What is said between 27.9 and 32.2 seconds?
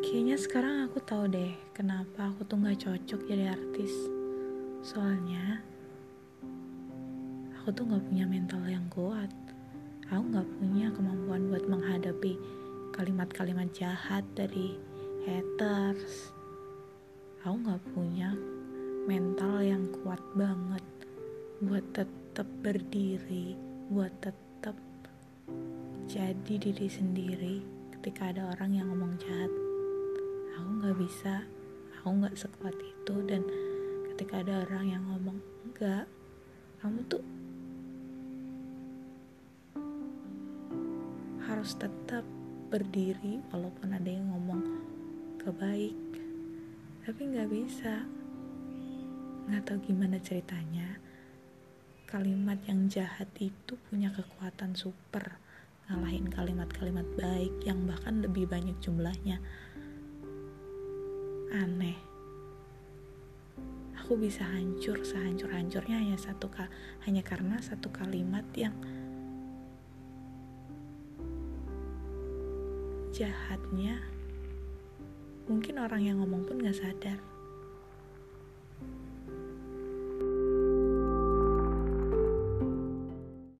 ketika ada orang yang ngomong jahat aku nggak bisa aku